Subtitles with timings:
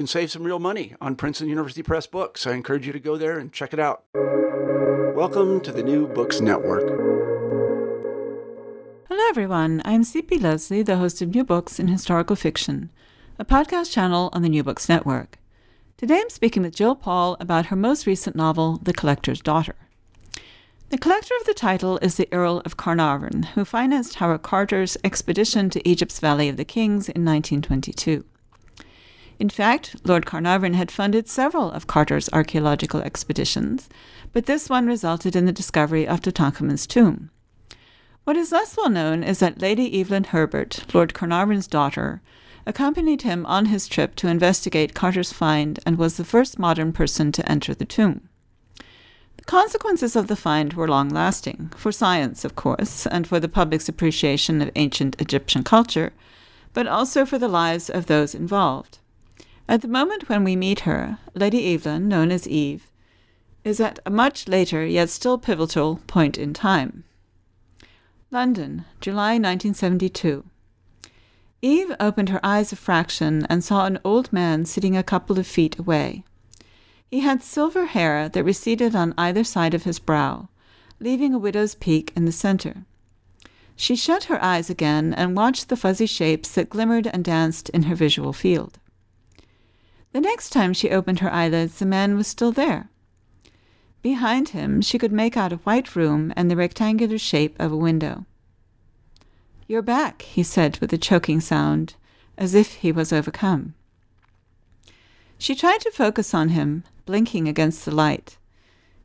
[0.00, 2.46] can save some real money on Princeton University Press books.
[2.46, 4.04] I encourage you to go there and check it out.
[5.14, 6.88] Welcome to the New Books Network.
[9.10, 9.82] Hello, everyone.
[9.84, 10.38] I'm C.P.
[10.38, 12.88] Leslie, the host of New Books in Historical Fiction,
[13.38, 15.38] a podcast channel on the New Books Network.
[15.98, 19.76] Today I'm speaking with Jill Paul about her most recent novel, The Collector's Daughter.
[20.88, 25.68] The collector of the title is the Earl of Carnarvon, who financed Howard Carter's expedition
[25.68, 28.24] to Egypt's Valley of the Kings in 1922.
[29.40, 33.88] In fact, Lord Carnarvon had funded several of Carter's archaeological expeditions,
[34.34, 37.30] but this one resulted in the discovery of Tutankhamun's tomb.
[38.24, 42.20] What is less well known is that Lady Evelyn Herbert, Lord Carnarvon's daughter,
[42.66, 47.32] accompanied him on his trip to investigate Carter's find and was the first modern person
[47.32, 48.28] to enter the tomb.
[49.38, 53.48] The consequences of the find were long lasting, for science, of course, and for the
[53.48, 56.12] public's appreciation of ancient Egyptian culture,
[56.74, 58.98] but also for the lives of those involved.
[59.70, 62.90] At the moment when we meet her, Lady Evelyn, known as Eve,
[63.62, 67.04] is at a much later yet still pivotal point in time.
[68.32, 70.44] London, July 1972.
[71.62, 75.46] Eve opened her eyes a fraction and saw an old man sitting a couple of
[75.46, 76.24] feet away.
[77.08, 80.48] He had silver hair that receded on either side of his brow,
[80.98, 82.86] leaving a widow's peak in the center.
[83.76, 87.84] She shut her eyes again and watched the fuzzy shapes that glimmered and danced in
[87.84, 88.79] her visual field.
[90.12, 92.88] The next time she opened her eyelids, the man was still there.
[94.02, 97.76] Behind him, she could make out a white room and the rectangular shape of a
[97.76, 98.24] window.
[99.68, 101.94] You're back, he said with a choking sound,
[102.36, 103.74] as if he was overcome.
[105.38, 108.36] She tried to focus on him, blinking against the light.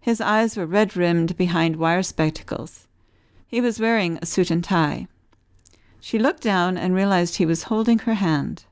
[0.02, 2.88] His eyes were red rimmed behind wire spectacles.
[3.48, 5.08] He was wearing a suit and tie.
[6.00, 8.66] She looked down and realized he was holding her hand.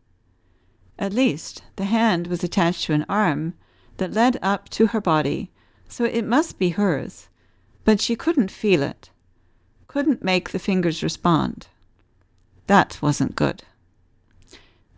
[0.99, 3.55] At least, the hand was attached to an arm
[3.97, 5.51] that led up to her body,
[5.87, 7.29] so it must be hers,
[7.83, 9.09] but she couldn't feel it,
[9.87, 11.67] couldn't make the fingers respond.
[12.67, 13.63] That wasn't good.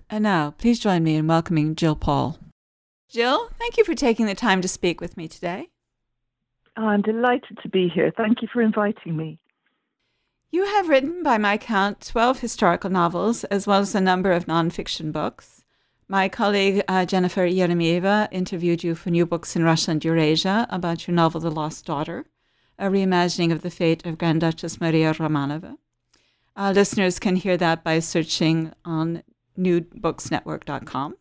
[0.09, 2.39] And now, please join me in welcoming Jill Paul.
[3.09, 5.69] Jill, thank you for taking the time to speak with me today.
[6.77, 8.11] Oh, I'm delighted to be here.
[8.15, 9.39] Thank you for inviting me.
[10.51, 14.45] You have written, by my count, 12 historical novels, as well as a number of
[14.45, 15.64] nonfiction books.
[16.07, 21.07] My colleague uh, Jennifer Eremeeva interviewed you for New Books in Russia and Eurasia about
[21.07, 22.25] your novel The Lost Daughter,
[22.77, 25.77] a reimagining of the fate of Grand Duchess Maria Romanova.
[26.55, 29.23] Uh, listeners can hear that by searching on
[29.57, 31.15] newbooksnetwork.com.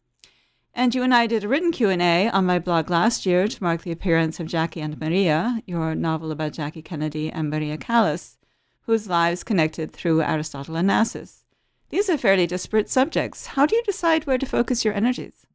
[0.74, 3.84] And you and I did a written Q&A on my blog last year to mark
[3.84, 8.36] the appearance of Jackie and Maria, your novel about Jackie Kennedy and Maria Callas,
[8.82, 11.43] whose lives connected through Aristotle and Onassis.
[11.94, 13.46] These are fairly disparate subjects.
[13.46, 15.46] How do you decide where to focus your energies?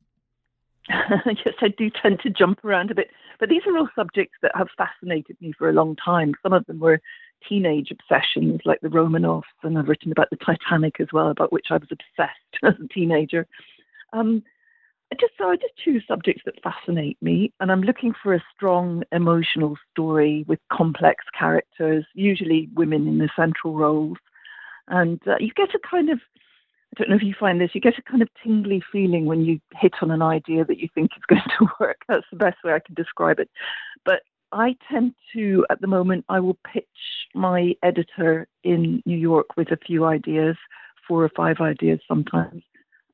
[0.88, 3.10] yes, I do tend to jump around a bit.
[3.42, 6.36] But these are all subjects that have fascinated me for a long time.
[6.42, 7.02] Some of them were
[7.50, 11.68] teenage obsessions, like the Romanovs, and I've written about the Titanic as well, about which
[11.72, 13.46] I was obsessed as a teenager.
[14.14, 14.42] Um,
[15.12, 18.44] I just so I just choose subjects that fascinate me, and I'm looking for a
[18.56, 24.20] strong emotional story with complex characters, usually women in the central roles.
[24.90, 26.20] And uh, you get a kind of,
[26.94, 29.42] I don't know if you find this, you get a kind of tingly feeling when
[29.42, 32.02] you hit on an idea that you think is going to work.
[32.08, 33.50] That's the best way I can describe it.
[34.04, 34.22] But
[34.52, 36.86] I tend to, at the moment, I will pitch
[37.36, 40.58] my editor in New York with a few ideas,
[41.08, 42.64] four or five ideas sometimes.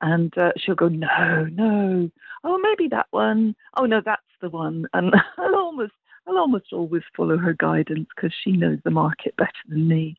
[0.01, 2.09] And uh, she'll go, no, no,
[2.43, 3.55] oh, maybe that one.
[3.75, 4.87] Oh, no, that's the one.
[4.93, 5.93] And I'll almost,
[6.27, 10.15] I'll almost always follow her guidance because she knows the market better than me.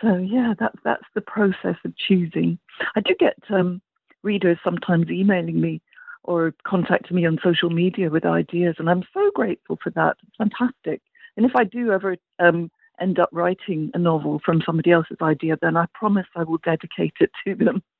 [0.00, 2.58] So yeah, that's that's the process of choosing.
[2.96, 3.82] I do get um,
[4.22, 5.82] readers sometimes emailing me
[6.24, 10.16] or contacting me on social media with ideas, and I'm so grateful for that.
[10.26, 11.02] It's fantastic.
[11.36, 12.70] And if I do ever um,
[13.00, 17.14] end up writing a novel from somebody else's idea, then I promise I will dedicate
[17.20, 17.82] it to them.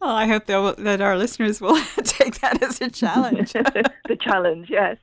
[0.00, 3.52] Well, I hope that our listeners will take that as a challenge.
[3.52, 4.98] the challenge, yes.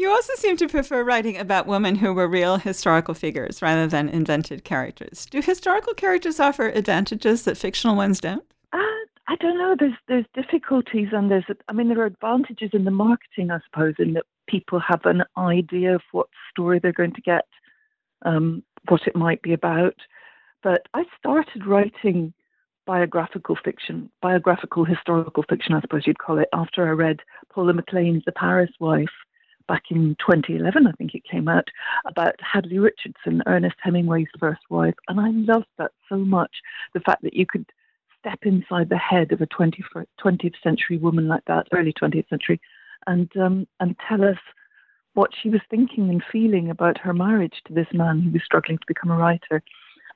[0.00, 4.08] You also seem to prefer writing about women who were real historical figures rather than
[4.08, 5.26] invented characters.
[5.26, 8.42] Do historical characters offer advantages that fictional ones don't?
[8.72, 8.78] Uh,
[9.28, 9.76] I don't know.
[9.78, 13.92] There's there's difficulties and there's I mean there are advantages in the marketing, I suppose,
[13.98, 17.44] in that people have an idea of what story they're going to get,
[18.22, 19.96] um, what it might be about.
[20.62, 22.32] But I started writing
[22.86, 27.18] biographical fiction, biographical historical fiction, I suppose you'd call it, after I read
[27.52, 29.10] Paula McLain's The Paris Wife
[29.70, 31.68] back in 2011, I think it came out,
[32.04, 34.96] about Hadley Richardson, Ernest Hemingway's first wife.
[35.06, 36.50] And I loved that so much
[36.92, 37.66] the fact that you could
[38.18, 42.60] step inside the head of a 20th, 20th century woman like that, early 20th century,
[43.06, 44.38] and, um, and tell us
[45.14, 48.78] what she was thinking and feeling about her marriage to this man who was struggling
[48.78, 49.62] to become a writer.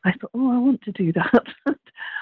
[0.04, 1.44] I thought, oh, I want to do that.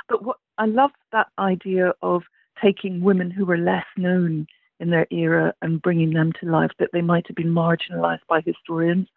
[0.08, 2.24] but what I love that idea of
[2.62, 4.46] taking women who were less known
[4.82, 8.40] in their era and bringing them to life that they might have been marginalized by
[8.44, 9.08] historians,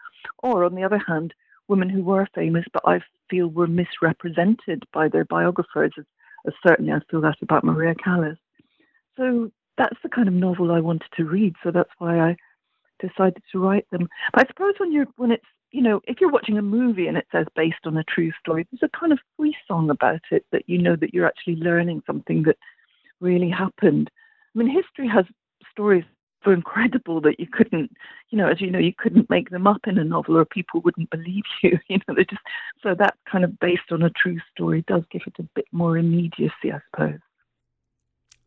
[0.44, 1.34] or on the other hand,
[1.68, 6.06] women who were famous but I feel were misrepresented by their biographers, as,
[6.48, 8.38] as certainly I feel that about Maria Callas.
[9.18, 12.38] So that's the kind of novel I wanted to read, so that's why I
[13.00, 14.08] decided to write them.
[14.34, 17.18] But I suppose when you're when it's you know, if you're watching a movie and
[17.18, 20.46] it says based on a true story, there's a kind of free song about it
[20.54, 22.58] that you know that you're actually learning something that
[23.20, 24.10] really happened.
[24.56, 25.26] I mean, history has
[25.72, 26.06] stories
[26.46, 27.92] so incredible that you couldn't,
[28.30, 30.80] you know, as you know, you couldn't make them up in a novel or people
[30.82, 31.80] wouldn't believe you.
[31.88, 32.42] You know, they just
[32.84, 35.98] so that kind of based on a true story does give it a bit more
[35.98, 37.20] immediacy, I suppose.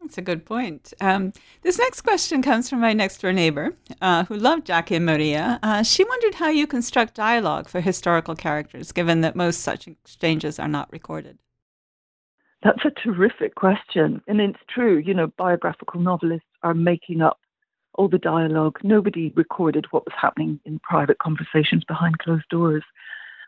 [0.00, 0.94] That's a good point.
[1.00, 1.32] Um,
[1.62, 5.58] this next question comes from my next door neighbor uh, who loved Jackie and Maria.
[5.60, 10.60] Uh, she wondered how you construct dialogue for historical characters, given that most such exchanges
[10.60, 11.38] are not recorded.
[12.62, 14.20] That's a terrific question.
[14.26, 17.38] And it's true, you know, biographical novelists are making up
[17.94, 18.78] all the dialogue.
[18.82, 22.84] Nobody recorded what was happening in private conversations behind closed doors.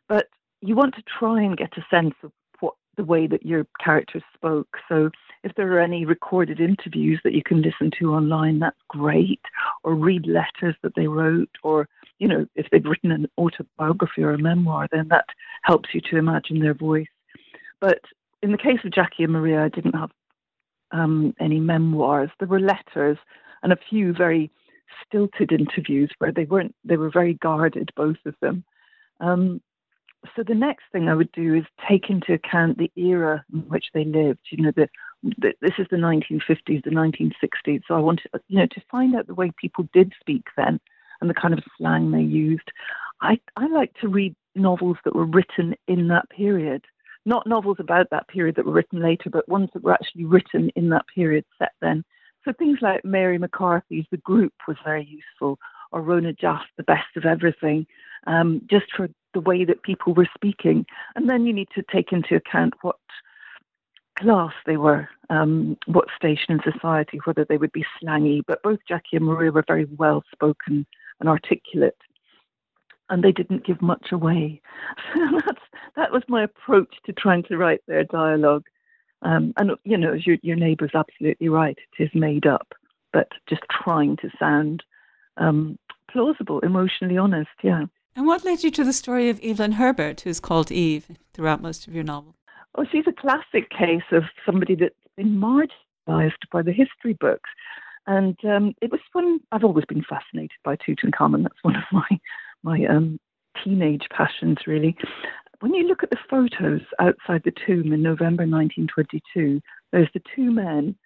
[0.08, 0.28] But
[0.60, 4.22] you want to try and get a sense of what the way that your characters
[4.34, 4.76] spoke.
[4.88, 5.10] So
[5.42, 9.40] if there are any recorded interviews that you can listen to online, that's great.
[9.82, 14.32] Or read letters that they wrote, or you know, if they've written an autobiography or
[14.32, 15.26] a memoir, then that
[15.62, 17.08] helps you to imagine their voice.
[17.80, 18.00] But
[18.42, 20.10] in the case of Jackie and Maria, I didn't have
[20.92, 22.30] um, any memoirs.
[22.38, 23.18] There were letters
[23.62, 24.50] and a few very
[25.06, 26.74] stilted interviews where they weren't.
[26.84, 28.64] They were very guarded, both of them.
[29.20, 29.60] Um,
[30.36, 33.86] so the next thing I would do is take into account the era in which
[33.94, 34.40] they lived.
[34.50, 34.88] You know, the,
[35.22, 37.82] the, this is the 1950s, the 1960s.
[37.86, 40.80] So I wanted, you know, to find out the way people did speak then
[41.20, 42.70] and the kind of slang they used.
[43.20, 46.84] I I like to read novels that were written in that period
[47.26, 50.70] not novels about that period that were written later, but ones that were actually written
[50.76, 52.04] in that period set then.
[52.44, 55.58] So things like Mary McCarthy's The Group was very useful,
[55.92, 57.86] or Rona Jaffe, The Best of Everything,
[58.26, 60.86] um, just for the way that people were speaking.
[61.14, 62.96] And then you need to take into account what
[64.18, 68.42] class they were, um, what station in society, whether they would be slangy.
[68.46, 70.86] But both Jackie and Maria were very well spoken
[71.20, 71.96] and articulate
[73.10, 74.62] and they didn't give much away.
[75.12, 75.66] So that's
[75.96, 78.64] that was my approach to trying to write their dialogue.
[79.22, 82.72] Um, and you know, your your neighbour's absolutely right; it is made up,
[83.12, 84.82] but just trying to sound
[85.36, 85.78] um,
[86.10, 87.50] plausible, emotionally honest.
[87.62, 87.84] Yeah.
[88.16, 91.86] And what led you to the story of Evelyn Herbert, who's called Eve throughout most
[91.86, 92.34] of your novel?
[92.74, 97.50] Oh, she's a classic case of somebody that's been marginalised by the history books.
[98.06, 101.42] And um, it was one I've always been fascinated by Tutankhamun.
[101.42, 102.20] That's one of my
[102.62, 103.18] my um,
[103.62, 104.96] teenage passions, really.
[105.60, 109.60] When you look at the photos outside the tomb in November 1922,
[109.92, 110.96] there's the two men,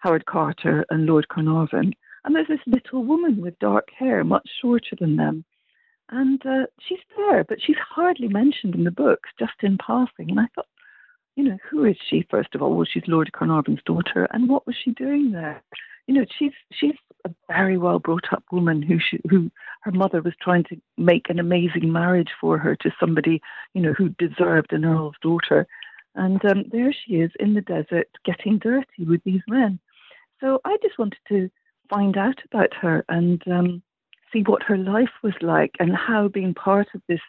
[0.00, 4.96] Howard Carter and Lord Carnarvon, and there's this little woman with dark hair, much shorter
[5.00, 5.46] than them.
[6.10, 10.28] And uh, she's there, but she's hardly mentioned in the books, just in passing.
[10.28, 10.66] And I thought,
[11.36, 12.74] you know, who is she, first of all?
[12.74, 15.62] Well, she's Lord Carnarvon's daughter, and what was she doing there?
[16.06, 19.50] You know, she's she's a very well brought up woman who she, who
[19.82, 23.40] her mother was trying to make an amazing marriage for her to somebody,
[23.74, 25.66] you know, who deserved an earl's daughter.
[26.14, 29.78] And um, there she is in the desert getting dirty with these men.
[30.40, 31.48] So I just wanted to
[31.88, 33.82] find out about her and um,
[34.32, 37.20] see what her life was like and how being part of this,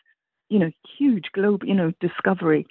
[0.49, 2.65] you know, huge globe, you know, discovery,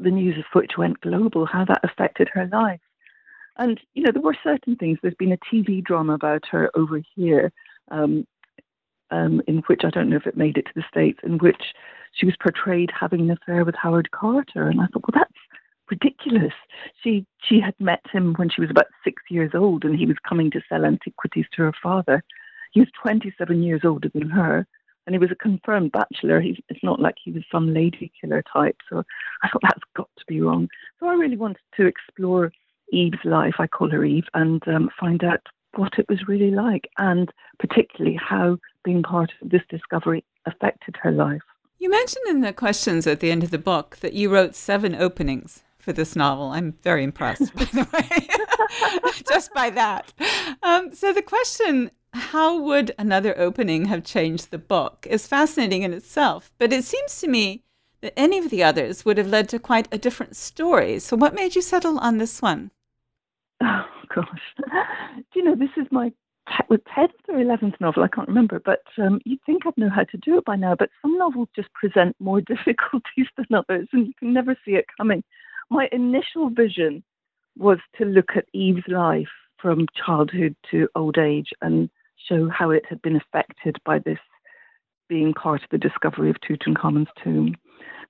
[0.00, 2.80] the news of which went global, how that affected her life.
[3.58, 4.98] And, you know, there were certain things.
[5.02, 7.52] There's been a TV drama about her over here,
[7.90, 8.26] um,
[9.10, 11.74] um, in which I don't know if it made it to the States, in which
[12.12, 14.68] she was portrayed having an affair with Howard Carter.
[14.68, 15.32] And I thought, well, that's
[15.90, 16.54] ridiculous.
[17.02, 20.16] She she had met him when she was about six years old, and he was
[20.26, 22.24] coming to sell antiquities to her father.
[22.72, 24.66] He was 27 years older than her,
[25.06, 26.40] and he was a confirmed bachelor.
[26.40, 28.76] He's, it's not like he was some lady killer type.
[28.88, 29.02] So
[29.42, 30.68] I thought that's got to be wrong.
[31.00, 32.52] So I really wanted to explore
[32.92, 33.54] Eve's life.
[33.58, 35.40] I call her Eve, and um, find out
[35.74, 41.10] what it was really like, and particularly how being part of this discovery affected her
[41.10, 41.40] life.
[41.78, 44.94] You mentioned in the questions at the end of the book that you wrote seven
[44.94, 46.50] openings for this novel.
[46.50, 50.12] I'm very impressed, by the way, just by that.
[50.62, 55.92] Um, so the question, how would another opening have changed the book, is fascinating in
[55.92, 56.50] itself.
[56.58, 57.62] But it seems to me
[58.00, 60.98] that any of the others would have led to quite a different story.
[60.98, 62.70] So what made you settle on this one?
[63.62, 64.26] Oh, gosh.
[64.58, 66.12] Do you know, this is my
[66.68, 70.02] with tenth or eleventh novel, I can't remember, but um, you'd think I'd know how
[70.02, 70.74] to do it by now.
[70.76, 74.86] But some novels just present more difficulties than others, and you can never see it
[74.98, 75.22] coming
[75.72, 77.02] my initial vision
[77.58, 81.88] was to look at Eve's life from childhood to old age and
[82.28, 84.18] show how it had been affected by this
[85.08, 87.54] being part of the discovery of Tutankhamun's tomb.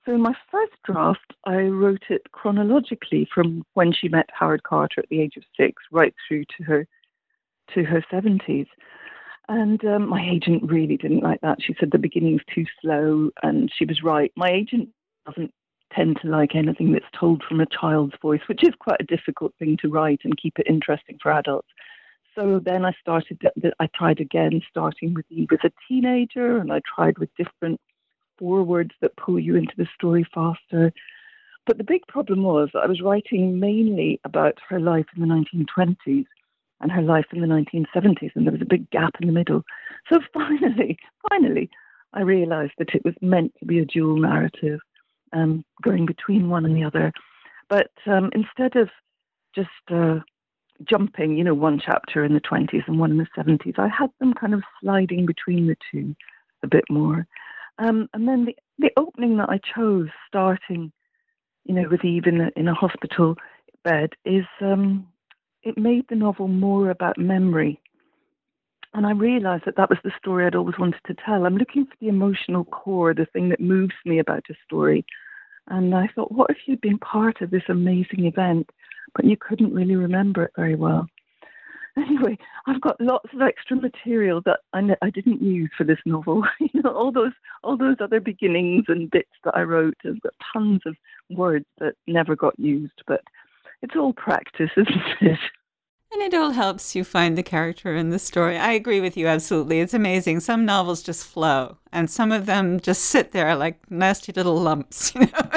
[0.05, 5.01] So in my first draft, I wrote it chronologically from when she met Howard Carter
[5.01, 6.87] at the age of six, right through to her
[7.75, 8.67] to her seventies.
[9.49, 11.59] And um, my agent really didn't like that.
[11.61, 14.33] She said the beginning's too slow, and she was right.
[14.37, 14.89] My agent
[15.27, 15.53] doesn't
[15.93, 19.55] tend to like anything that's told from a child's voice, which is quite a difficult
[19.59, 21.69] thing to write and keep it interesting for adults.
[22.35, 23.41] So then I started,
[23.79, 27.81] I tried again, starting with Eve as a teenager, and I tried with different
[28.39, 30.93] forewords that pull you into the story faster.
[31.67, 36.27] But the big problem was I was writing mainly about her life in the 1920s
[36.81, 39.63] and her life in the 1970s, and there was a big gap in the middle.
[40.11, 40.99] So finally,
[41.29, 41.71] finally,
[42.15, 44.81] I realized that it was meant to be a dual narrative
[45.33, 47.13] um, going between one and the other.
[47.69, 48.91] But um, instead of
[49.55, 50.19] just uh,
[50.89, 54.11] jumping, you know, one chapter in the 20s and one in the 70s, I had
[54.19, 56.15] them kind of sliding between the two
[56.63, 57.27] a bit more.
[57.79, 60.93] Um, and then the, the opening that I chose, starting,
[61.65, 63.37] you know, with Eve in a, in a hospital
[63.85, 65.07] bed, is um,
[65.63, 67.81] it made the novel more about memory.
[68.95, 71.47] And I realized that that was the story I'd always wanted to tell.
[71.47, 75.07] I'm looking for the emotional core, the thing that moves me about a story.
[75.69, 78.69] And I thought, what if you'd been part of this amazing event,
[79.15, 81.07] but you couldn't really remember it very well?
[81.97, 86.43] Anyway, I've got lots of extra material that I, I didn't use for this novel.
[86.61, 87.33] you know, all those
[87.63, 89.95] all those other beginnings and bits that I wrote.
[90.05, 90.97] I've got tons of
[91.31, 93.21] words that never got used, but
[93.83, 94.89] it's all practice, isn't
[95.21, 95.39] it?
[96.13, 98.59] And it all helps you find the character in the story.
[98.59, 99.81] I agree with you absolutely.
[99.81, 100.41] It's amazing.
[100.41, 105.13] Some novels just flow, and some of them just sit there like nasty little lumps.
[105.23, 105.51] You know,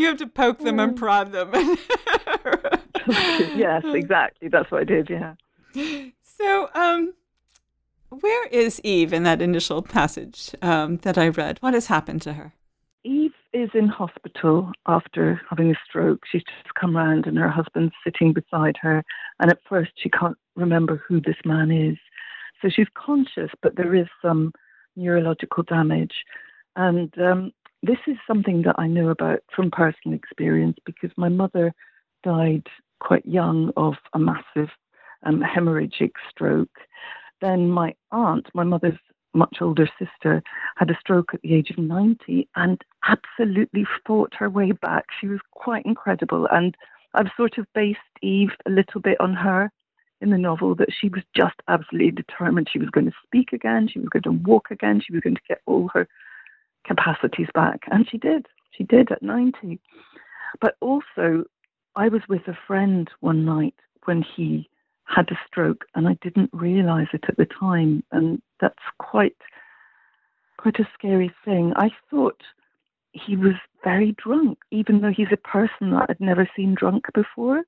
[0.00, 1.52] you have to poke them and prod them.
[3.56, 4.48] yes, exactly.
[4.48, 5.10] That's what I did.
[5.10, 5.34] Yeah.
[6.22, 7.14] So, um,
[8.08, 11.58] where is Eve in that initial passage um, that I read?
[11.60, 12.54] What has happened to her?
[13.04, 16.24] Eve is in hospital after having a stroke.
[16.30, 19.04] She's just come round and her husband's sitting beside her.
[19.38, 21.98] And at first, she can't remember who this man is.
[22.60, 24.52] So she's conscious, but there is some
[24.96, 26.24] neurological damage.
[26.76, 27.52] And um,
[27.82, 31.72] this is something that I know about from personal experience because my mother
[32.22, 32.66] died
[33.00, 34.68] quite young of a massive
[35.24, 36.76] um, hemorrhagic stroke.
[37.40, 38.98] Then my aunt, my mother's
[39.32, 40.42] much older sister,
[40.76, 45.06] had a stroke at the age of 90 and absolutely fought her way back.
[45.20, 46.46] She was quite incredible.
[46.50, 46.76] And
[47.14, 49.70] I've sort of based Eve a little bit on her
[50.20, 53.88] in the novel that she was just absolutely determined she was going to speak again,
[53.88, 56.06] she was going to walk again, she was going to get all her
[56.86, 57.80] capacities back.
[57.90, 58.46] And she did.
[58.76, 59.80] She did at 90.
[60.60, 61.44] But also,
[61.96, 64.68] I was with a friend one night when he
[65.04, 68.04] had a stroke and I didn't realize it at the time.
[68.12, 69.36] And that's quite
[70.56, 71.72] quite a scary thing.
[71.76, 72.42] I thought
[73.12, 77.64] he was very drunk, even though he's a person that I'd never seen drunk before.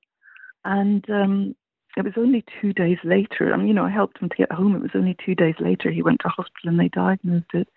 [0.63, 1.55] And um,
[1.97, 3.53] it was only two days later.
[3.53, 4.75] I mean, you know, I helped him to get home.
[4.75, 7.67] It was only two days later he went to hospital and they diagnosed it.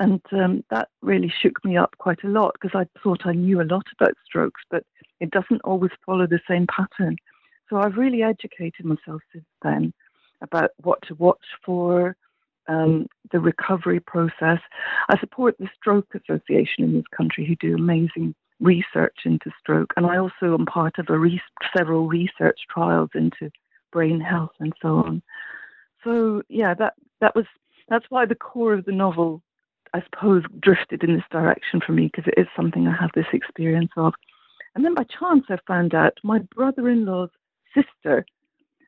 [0.00, 3.60] And um, that really shook me up quite a lot because I thought I knew
[3.60, 4.82] a lot about strokes, but
[5.20, 7.16] it doesn't always follow the same pattern.
[7.68, 9.92] So I've really educated myself since then
[10.40, 12.16] about what to watch for,
[12.66, 14.60] um, the recovery process.
[15.08, 20.06] I support the Stroke Association in this country who do amazing research into stroke, and
[20.06, 21.42] I also am part of re-
[21.76, 23.50] several research trials into
[23.92, 25.22] brain health and so on.
[26.04, 27.46] So yeah, that that was
[27.88, 29.42] that's why the core of the novel,
[29.92, 33.26] I suppose, drifted in this direction for me because it is something I have this
[33.32, 34.14] experience of.
[34.74, 37.30] And then by chance, I found out my brother-in-law's
[37.74, 38.24] sister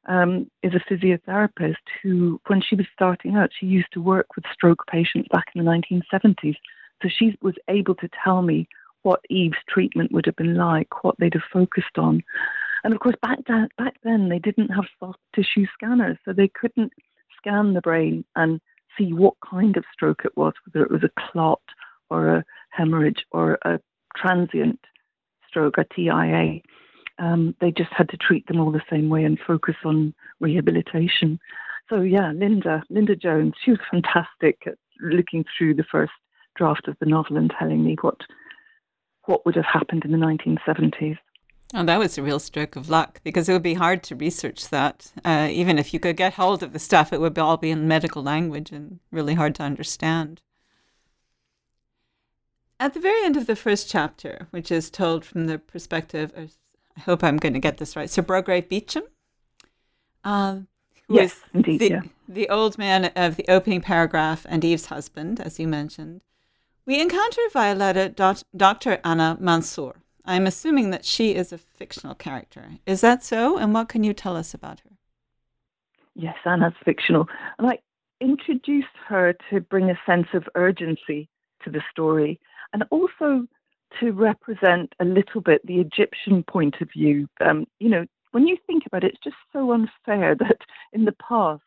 [0.06, 4.44] um, is a physiotherapist who, when she was starting out, she used to work with
[4.52, 6.56] stroke patients back in the 1970s.
[7.02, 8.68] So she was able to tell me
[9.02, 12.22] what Eve's treatment would have been like, what they'd have focused on.
[12.84, 16.92] And of course, back, back then they didn't have soft tissue scanners, so they couldn't
[17.36, 18.60] scan the brain and
[18.98, 21.62] see what kind of stroke it was, whether it was a clot
[22.10, 23.80] or a hemorrhage or a
[24.16, 24.80] transient
[25.48, 26.60] stroke, a TIA.
[27.18, 31.38] Um, they just had to treat them all the same way and focus on rehabilitation.
[31.88, 36.12] So yeah, Linda, Linda Jones, she was fantastic at looking through the first
[36.56, 38.20] draft of the novel and telling me what
[39.26, 41.16] what would have happened in the 1970s.
[41.74, 44.68] Oh, that was a real stroke of luck because it would be hard to research
[44.68, 45.10] that.
[45.24, 47.88] Uh, even if you could get hold of the stuff, it would all be in
[47.88, 50.42] medical language and really hard to understand.
[52.78, 56.52] At the very end of the first chapter, which is told from the perspective of
[56.96, 58.10] I hope I'm going to get this right.
[58.10, 59.06] Sir Brograve Beauchamp.
[60.24, 60.66] Um,
[61.08, 61.80] yes, indeed.
[61.80, 62.02] The, yeah.
[62.28, 66.20] the old man of the opening paragraph and Eve's husband, as you mentioned.
[66.84, 69.00] We encounter Violetta dot, Dr.
[69.04, 70.02] Anna Mansour.
[70.24, 72.72] I'm assuming that she is a fictional character.
[72.86, 73.58] Is that so?
[73.58, 74.90] And what can you tell us about her?
[76.14, 77.28] Yes, Anna's fictional.
[77.58, 77.78] And I
[78.20, 81.28] introduced her to bring a sense of urgency
[81.64, 82.40] to the story
[82.72, 83.46] and also
[84.00, 87.28] to represent a little bit the Egyptian point of view.
[87.44, 90.58] Um, you know, when you think about it, it's just so unfair that
[90.92, 91.62] in the past,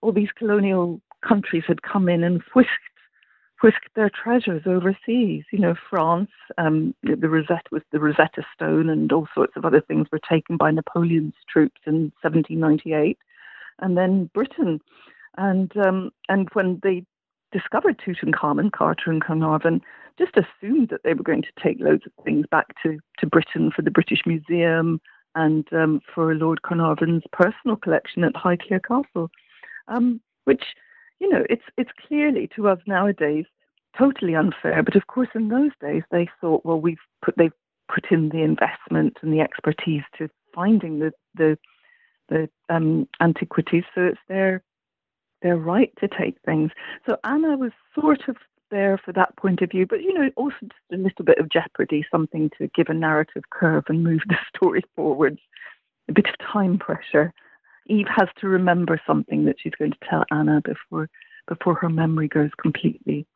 [0.00, 2.70] all these colonial countries had come in and whisked
[3.62, 5.44] whisked their treasures overseas.
[5.50, 9.80] You know, France, um, the Rosetta was the Rosetta Stone, and all sorts of other
[9.80, 13.18] things were taken by Napoleon's troops in 1798,
[13.80, 14.80] and then Britain,
[15.36, 17.04] and um, and when they
[17.52, 19.80] discovered Tutankhamun, Carter and Carnarvon,
[20.18, 23.70] just assumed that they were going to take loads of things back to, to Britain
[23.74, 25.00] for the British Museum
[25.34, 29.30] and um, for Lord Carnarvon's personal collection at Highclere Castle,
[29.88, 30.64] um, which,
[31.20, 33.46] you know, it's it's clearly to us nowadays
[33.98, 34.82] totally unfair.
[34.82, 37.52] But of course, in those days, they thought, well, we've put they've
[37.92, 41.58] put in the investment and the expertise to finding the the
[42.28, 44.62] the um, antiquities, so it's their
[45.42, 46.70] their right to take things.
[47.06, 48.36] So Anna was sort of
[48.70, 51.48] there for that point of view, but you know, also just a little bit of
[51.48, 55.38] jeopardy, something to give a narrative curve and move the story forwards,
[56.08, 57.32] a bit of time pressure.
[57.86, 61.08] Eve has to remember something that she's going to tell Anna before
[61.48, 63.26] before her memory goes completely.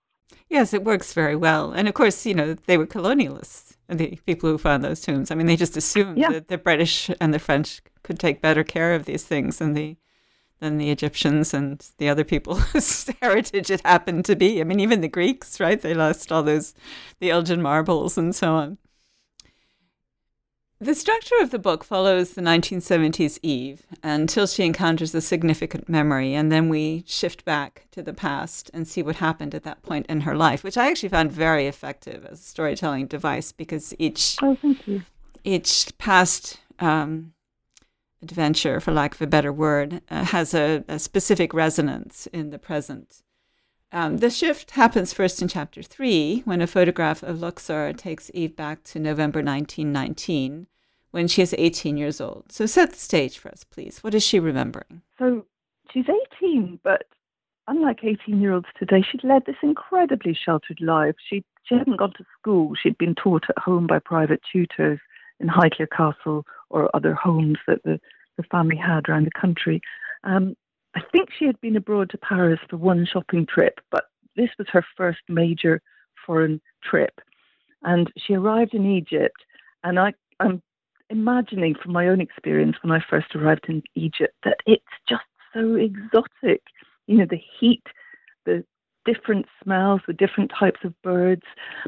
[0.48, 1.72] Yes, it works very well.
[1.72, 5.30] And of course, you know, they were colonialists, the people who found those tombs.
[5.30, 6.30] I mean, they just assumed yeah.
[6.30, 9.96] that the British and the French could take better care of these things than the
[10.60, 14.60] than the Egyptians and the other people whose heritage it happened to be.
[14.60, 15.80] I mean, even the Greeks, right?
[15.80, 16.74] They lost all those,
[17.18, 18.78] the Elgin marbles and so on.
[20.82, 26.32] The structure of the book follows the 1970s Eve until she encounters a significant memory,
[26.32, 30.06] and then we shift back to the past and see what happened at that point
[30.06, 34.38] in her life, which I actually found very effective as a storytelling device because each
[34.40, 34.56] oh,
[35.44, 37.34] each past um,
[38.22, 42.58] adventure, for lack of a better word, uh, has a, a, specific resonance in the
[42.58, 43.22] present.
[43.92, 48.56] Um, the shift happens first in chapter three, when a photograph of Luxor takes Eve
[48.56, 50.68] back to November 1919,
[51.10, 52.52] when she is 18 years old.
[52.52, 54.02] So set the stage for us, please.
[54.02, 55.02] What is she remembering?
[55.18, 55.44] So
[55.92, 56.06] she's
[56.40, 57.02] 18, but
[57.68, 61.16] unlike 18 year olds today, she'd led this incredibly sheltered life.
[61.28, 65.00] She, she hadn't gone to school, she'd been taught at home by private tutors
[65.40, 68.00] in Highclere Castle or other homes that the,
[68.36, 69.80] the family had around the country.
[70.24, 70.54] Um,
[70.94, 74.04] I think she had been abroad to Paris for one shopping trip, but
[74.36, 75.80] this was her first major
[76.26, 77.20] foreign trip.
[77.82, 79.36] And she arrived in Egypt,
[79.84, 80.62] and I, I'm
[81.10, 85.74] imagining from my own experience when I first arrived in Egypt that it's just so
[85.74, 86.62] exotic.
[87.06, 87.82] You know, the heat,
[88.46, 88.64] the
[89.04, 91.42] different smells, the different types of birds,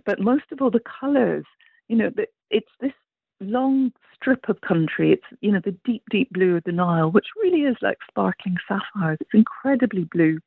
[0.05, 1.45] but most of all the colours.
[1.89, 2.11] You know,
[2.51, 2.93] it's this
[3.41, 5.13] long strip of country.
[5.13, 8.57] It's you know the deep, deep blue of the Nile, which really is like sparkling
[8.67, 9.19] sapphires.
[9.21, 10.39] It's incredibly blue.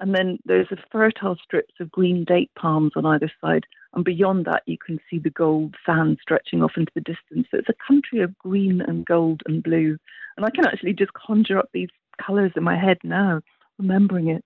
[0.00, 3.64] And then there's a fertile strips of green date palms on either side.
[3.94, 7.46] And beyond that, you can see the gold sand stretching off into the distance.
[7.50, 9.96] So it's a country of green and gold and blue.
[10.36, 13.40] And I can actually just conjure up these colours in my head now,
[13.78, 14.44] remembering it.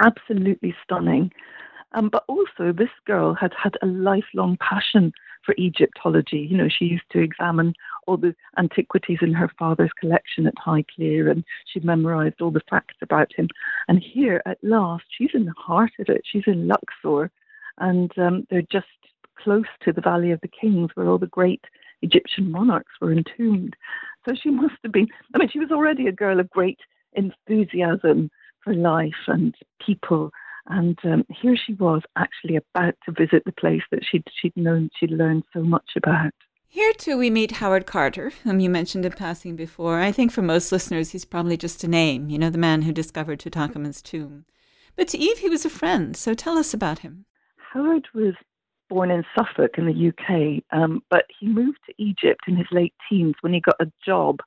[0.00, 1.30] Absolutely stunning.
[1.92, 5.12] Um, but also, this girl had had a lifelong passion
[5.44, 6.46] for Egyptology.
[6.50, 7.74] You know, she used to examine
[8.06, 12.96] all the antiquities in her father's collection at Highclere and she'd memorized all the facts
[13.02, 13.48] about him.
[13.88, 16.22] And here, at last, she's in the heart of it.
[16.24, 17.30] She's in Luxor
[17.78, 18.86] and um, they're just
[19.38, 21.64] close to the Valley of the Kings where all the great
[22.02, 23.76] Egyptian monarchs were entombed.
[24.28, 26.78] So she must have been, I mean, she was already a girl of great
[27.14, 28.30] enthusiasm
[28.62, 30.30] for life and people
[30.66, 34.90] and um, here she was actually about to visit the place that she'd, she'd known,
[34.98, 36.32] she'd learned so much about.
[36.74, 40.00] Here, too, we meet Howard Carter, whom you mentioned in passing before.
[40.00, 42.92] I think for most listeners, he's probably just a name, you know, the man who
[42.92, 44.46] discovered Tutankhamun's tomb.
[44.96, 47.26] But to Eve, he was a friend, so tell us about him.
[47.74, 48.32] Howard was
[48.88, 52.94] born in Suffolk in the UK, um, but he moved to Egypt in his late
[53.06, 54.38] teens when he got a job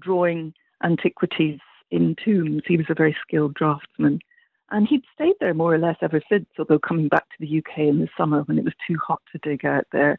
[0.00, 1.60] drawing antiquities
[1.92, 2.62] in tombs.
[2.66, 4.18] He was a very skilled draftsman.
[4.72, 7.78] And he'd stayed there more or less ever since, although coming back to the UK
[7.86, 10.18] in the summer when it was too hot to dig out there.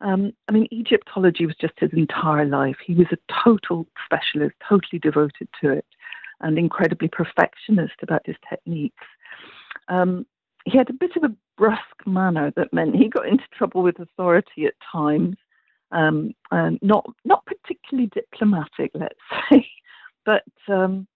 [0.00, 2.76] Um, I mean, Egyptology was just his entire life.
[2.84, 5.86] He was a total specialist, totally devoted to it,
[6.40, 9.04] and incredibly perfectionist about his techniques.
[9.88, 10.26] Um,
[10.64, 13.98] he had a bit of a brusque manner that meant he got into trouble with
[13.98, 15.36] authority at times,
[15.92, 19.14] um, and not not particularly diplomatic, let's
[19.50, 19.66] say.
[20.24, 21.06] But um,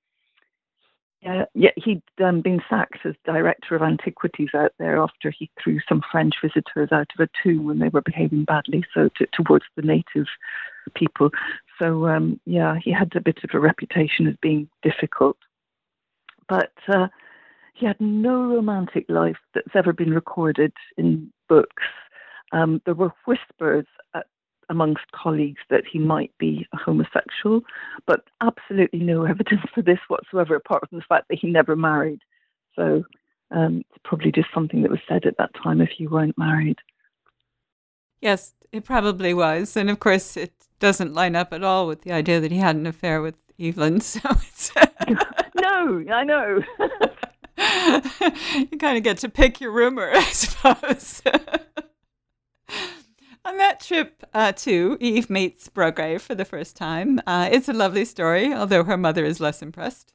[1.22, 5.50] yeah, yeah, he had um, been sacked as director of antiquities out there after he
[5.62, 9.26] threw some French visitors out of a tomb when they were behaving badly, so to,
[9.35, 10.26] towards the native
[10.94, 11.30] people.
[11.78, 15.37] So um, yeah, he had a bit of a reputation as being difficult,
[16.48, 17.09] but uh,
[17.74, 21.85] he had no romantic life that's ever been recorded in books.
[22.52, 24.26] Um, there were whispers at
[24.70, 27.61] amongst colleagues that he might be a homosexual,
[28.06, 32.20] but absolutely no evidence for this whatsoever, apart from the fact that he never married.
[32.76, 33.04] So
[33.50, 36.78] um, it's probably just something that was said at that time if you weren't married.
[38.20, 39.76] Yes, it probably was.
[39.76, 42.76] And of course, it doesn't line up at all with the idea that he had
[42.76, 44.00] an affair with Evelyn.
[44.11, 44.72] So it's.
[45.61, 46.62] no, I know.
[48.56, 51.22] you kind of get to pick your rumor, I suppose.
[53.44, 57.20] On that trip, uh, too, Eve meets Brograve for the first time.
[57.26, 60.12] Uh, it's a lovely story, although her mother is less impressed.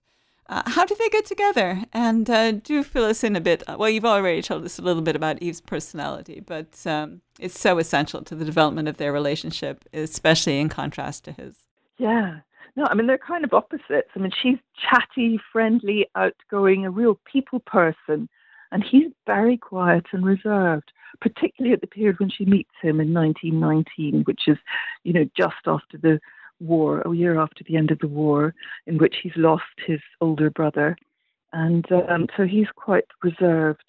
[0.47, 1.83] Uh, how did they get together?
[1.91, 3.63] And uh, do fill us in a bit.
[3.67, 7.79] Well, you've already told us a little bit about Eve's personality, but um, it's so
[7.79, 11.55] essential to the development of their relationship, especially in contrast to his.
[11.97, 12.41] Yeah.
[12.75, 14.09] No, I mean, they're kind of opposites.
[14.15, 14.57] I mean, she's
[14.87, 18.29] chatty, friendly, outgoing, a real people person,
[18.71, 23.13] and he's very quiet and reserved particularly at the period when she meets him in
[23.13, 24.57] 1919, which is,
[25.03, 26.19] you know, just after the
[26.59, 28.53] war, a year after the end of the war,
[28.87, 30.95] in which he's lost his older brother.
[31.53, 33.83] And um, so he's quite reserved.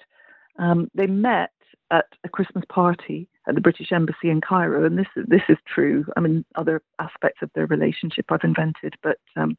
[0.59, 1.51] Um, they met
[1.91, 6.05] at a Christmas party at the British Embassy in Cairo, and this this is true.
[6.17, 9.57] I mean, other aspects of their relationship I've invented, but um,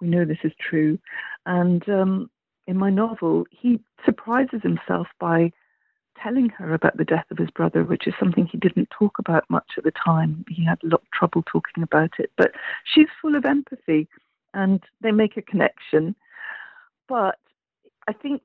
[0.00, 0.98] we know this is true.
[1.46, 2.30] And um,
[2.66, 5.52] in my novel, he surprises himself by
[6.22, 9.48] telling her about the death of his brother, which is something he didn't talk about
[9.48, 10.44] much at the time.
[10.48, 12.30] He had a lot of trouble talking about it.
[12.36, 12.52] But
[12.84, 14.08] she's full of empathy
[14.54, 16.14] and they make a connection.
[17.08, 17.38] But
[18.08, 18.42] I think,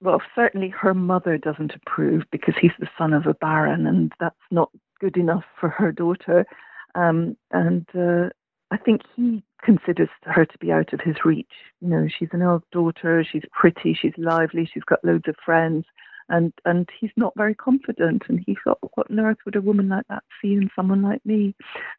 [0.00, 4.34] well, certainly her mother doesn't approve because he's the son of a baron and that's
[4.50, 6.46] not good enough for her daughter.
[6.94, 8.30] Um, and uh,
[8.70, 11.46] I think he considers her to be out of his reach.
[11.80, 15.84] You know, she's an old daughter, she's pretty, she's lively, she's got loads of friends
[16.28, 19.88] and and he's not very confident and he thought what on earth would a woman
[19.88, 21.54] like that see in someone like me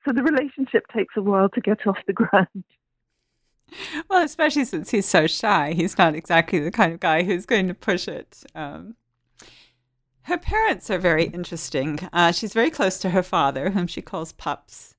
[0.05, 2.63] so the relationship takes a while to get off the ground
[4.09, 7.67] well especially since he's so shy he's not exactly the kind of guy who's going
[7.67, 8.95] to push it um,
[10.23, 14.31] her parents are very interesting uh, she's very close to her father whom she calls
[14.31, 14.93] pups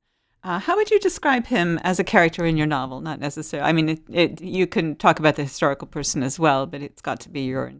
[0.45, 3.01] uh, how would you describe him as a character in your novel?
[3.01, 3.67] Not necessarily.
[3.67, 7.01] I mean, it, it, you can talk about the historical person as well, but it's
[7.01, 7.73] got to be your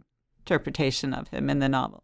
[0.45, 2.03] interpretation of him in the novel?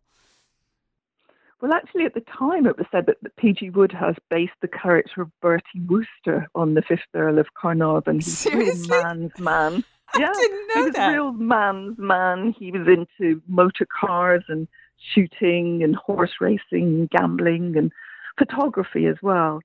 [1.62, 3.70] Well, actually, at the time, it was said that, P.G.
[3.70, 8.16] Wodehouse based the character of Bertie Wooster on the fifth Earl of Carnarvon.
[8.16, 8.90] He's Seriously?
[8.90, 9.84] man's man.
[10.20, 11.10] Yeah, I didn't know he was that.
[11.10, 12.54] a real man's man.
[12.60, 14.68] He was into motor cars and
[15.16, 17.94] shooting and horse racing, and gambling and
[18.38, 19.62] photography as well.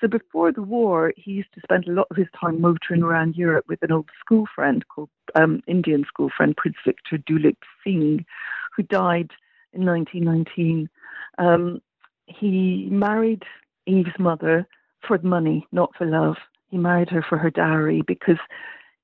[0.00, 3.36] So before the war, he used to spend a lot of his time motoring around
[3.36, 8.24] Europe with an old school friend called um, Indian school friend Prince Victor Duleep Singh,
[8.76, 9.30] who died
[9.72, 10.88] in 1919.
[11.38, 11.80] Um,
[12.26, 13.42] he married
[13.86, 14.68] Eve's mother
[15.06, 16.36] for money, not for love.
[16.70, 18.38] He married her for her dowry because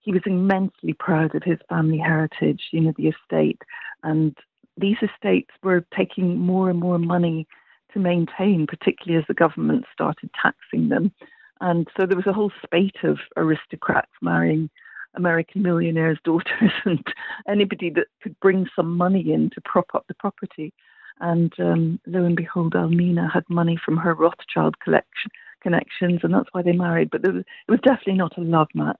[0.00, 3.62] he was immensely proud of his family heritage, you know, the estate.
[4.02, 4.36] And
[4.76, 7.48] these estates were taking more and more money
[7.94, 11.12] to maintain, particularly as the government started taxing them.
[11.60, 14.68] And so there was a whole spate of aristocrats marrying
[15.14, 17.06] American millionaires' daughters and
[17.48, 20.72] anybody that could bring some money in to prop up the property.
[21.20, 25.30] And um, lo and behold, Almina had money from her Rothschild collection
[25.62, 27.10] connections, and that's why they married.
[27.10, 28.98] But was, it was definitely not a love match.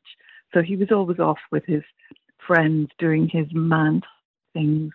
[0.54, 1.82] So he was always off with his
[2.46, 4.02] friends doing his man
[4.52, 4.92] things.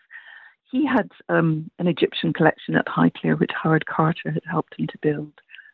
[0.71, 4.97] He had um, an Egyptian collection at Highclere, which Howard Carter had helped him to
[5.01, 5.33] build.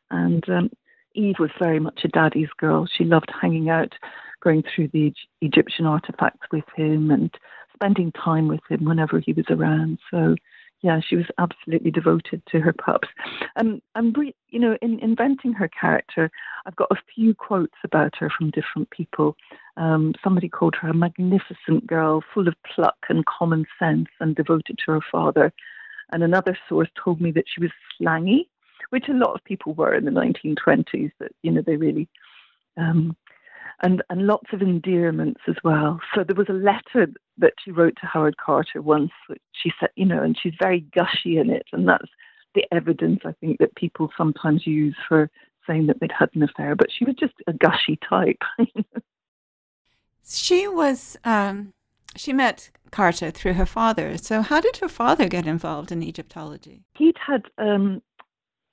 [0.10, 0.70] And um,
[1.14, 2.88] Eve was very much a daddy's girl.
[2.88, 3.94] She loved hanging out,
[4.42, 7.34] going through the Egyptian artifacts with him and
[7.74, 10.00] spending time with him whenever he was around.
[10.12, 10.36] So
[10.86, 13.08] yeah, she was absolutely devoted to her pups.
[13.56, 13.82] Um,
[14.16, 16.30] re- you know, in inventing her character,
[16.68, 19.36] I've got a few quotes about her from different people.
[19.78, 24.78] Um, somebody called her a magnificent girl, full of pluck and common sense, and devoted
[24.86, 25.52] to her father.
[26.12, 28.48] And another source told me that she was slangy,
[28.92, 31.12] which a lot of people were in the 1920s.
[31.20, 32.08] That you know, they really
[32.78, 33.18] um,
[33.82, 36.00] and, and lots of endearments as well.
[36.14, 39.90] So there was a letter that she wrote to Howard Carter once, which she said,
[39.96, 41.66] you know, and she's very gushy in it.
[41.72, 42.10] And that's
[42.54, 45.30] the evidence I think that people sometimes use for
[45.68, 46.76] saying that they'd had an affair.
[46.76, 48.42] But she was just a gushy type.
[50.28, 51.74] she was, um,
[52.16, 54.18] she met Carter through her father.
[54.18, 56.84] So how did her father get involved in Egyptology?
[56.96, 58.02] He'd had um,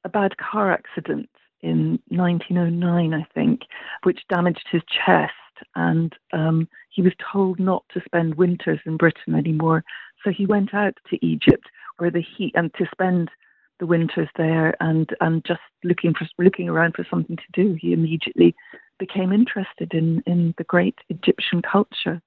[0.05, 1.29] a bad car accident
[1.62, 3.62] in 1909, I think,
[4.03, 5.33] which damaged his chest.
[5.77, 9.85] And um, he was told not to spend winters in Britain anymore.
[10.25, 11.66] So he went out to Egypt,
[11.98, 13.31] where the heat, and to spend
[13.79, 17.75] the winters there, and and just looking for looking around for something to do.
[17.81, 18.55] He immediately
[18.98, 22.20] became interested in in the great Egyptian culture.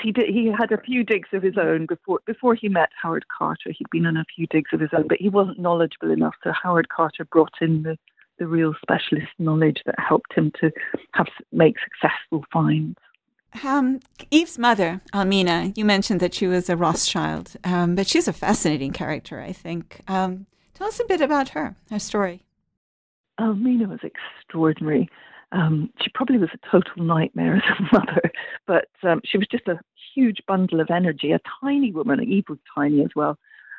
[0.00, 3.26] He did, he had a few digs of his own before before he met Howard
[3.36, 3.70] Carter.
[3.76, 6.34] He'd been on a few digs of his own, but he wasn't knowledgeable enough.
[6.42, 7.98] So Howard Carter brought in the
[8.40, 10.72] the real specialist knowledge that helped him to
[11.12, 12.98] have make successful finds.
[13.62, 14.00] Um,
[14.30, 18.92] Eve's mother, Almina, you mentioned that she was a Rothschild, um, but she's a fascinating
[18.92, 20.00] character, I think.
[20.08, 22.42] Um, tell us a bit about her, her story.
[23.38, 25.08] Almina was extraordinary.
[25.52, 28.32] Um, she probably was a total nightmare as a mother,
[28.66, 29.80] but um, she was just a
[30.14, 32.22] huge bundle of energy, a tiny woman.
[32.22, 33.36] Eve was tiny as well.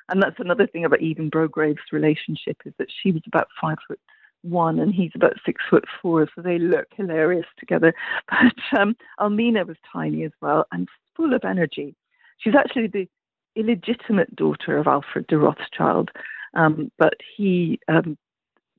[0.10, 3.78] And that's another thing about Eve and Brograve's relationship is that she was about five
[3.88, 4.00] foot
[4.44, 7.94] one and he's about six foot four, so they look hilarious together.
[8.30, 11.96] But um, Almina was tiny as well and full of energy.
[12.40, 13.08] She's actually the
[13.56, 16.10] illegitimate daughter of Alfred de Rothschild,
[16.56, 18.18] um, but he um,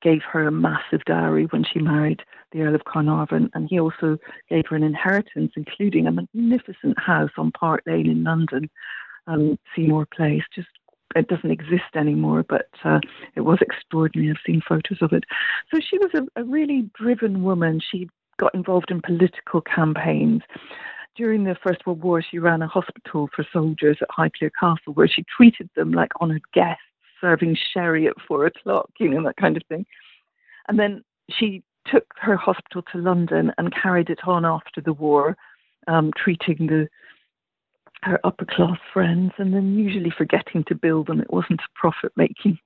[0.02, 4.18] gave her a massive dowry when she married the Earl of Carnarvon, and he also
[4.48, 8.68] gave her an inheritance, including a magnificent house on Park Lane in London,
[9.26, 10.68] um, Seymour Place, just
[11.14, 13.00] it doesn't exist anymore, but uh,
[13.34, 14.30] it was extraordinary.
[14.30, 15.24] I've seen photos of it.
[15.72, 17.80] So she was a, a really driven woman.
[17.80, 20.42] She got involved in political campaigns.
[21.14, 25.08] During the First World War, she ran a hospital for soldiers at Highclere Castle where
[25.08, 26.82] she treated them like honoured guests,
[27.20, 29.84] serving sherry at four o'clock, you know, that kind of thing.
[30.68, 35.36] And then she took her hospital to London and carried it on after the war,
[35.86, 36.88] um, treating the
[38.02, 41.20] her upper class friends and then usually forgetting to bill them.
[41.20, 42.58] It wasn't a profit making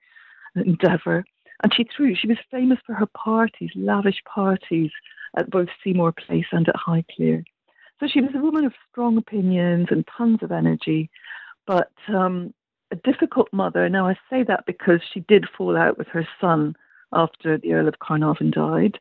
[0.54, 1.24] endeavour.
[1.62, 4.90] And she threw, she was famous for her parties, lavish parties
[5.36, 7.44] at both Seymour Place and at Highclere.
[8.00, 11.10] So she was a woman of strong opinions and tons of energy,
[11.66, 12.52] but um,
[12.90, 13.88] a difficult mother.
[13.88, 16.76] Now, I say that because she did fall out with her son
[17.12, 18.98] after the Earl of Carnarvon died.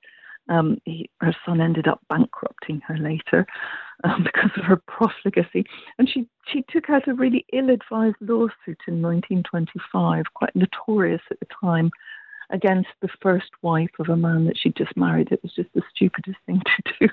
[0.47, 3.47] Um, he, her son ended up bankrupting her later
[4.03, 5.65] um, because of her profligacy,
[5.97, 11.47] and she she took out a really ill-advised lawsuit in 1925, quite notorious at the
[11.59, 11.89] time,
[12.49, 15.31] against the first wife of a man that she'd just married.
[15.31, 17.09] It was just the stupidest thing to do.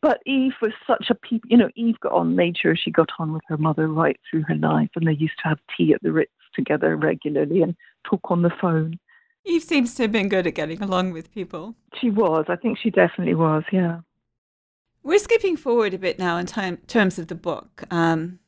[0.00, 3.10] But Eve was such a peep, you know, Eve got on, made sure she got
[3.18, 6.02] on with her mother right through her life, and they used to have tea at
[6.02, 8.98] the Ritz together regularly and talk on the phone.
[9.44, 11.74] Eve seems to have been good at getting along with people.
[12.00, 12.44] She was.
[12.48, 14.00] I think she definitely was, yeah.
[15.02, 17.84] We're skipping forward a bit now in time, terms of the book.
[17.90, 18.38] Um,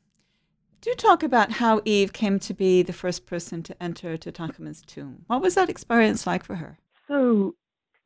[0.83, 5.25] do talk about how Eve came to be the first person to enter Tutankhamun's tomb.
[5.29, 6.79] What was that experience like for her?
[7.09, 7.55] So,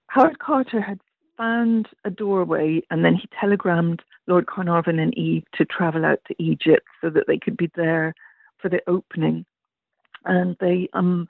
[0.08, 1.00] Howard Carter had
[1.36, 6.34] found a doorway and then he telegrammed Lord Carnarvon and Eve to travel out to
[6.38, 8.14] Egypt so that they could be there
[8.58, 9.44] for the opening.
[10.24, 11.28] And they, um,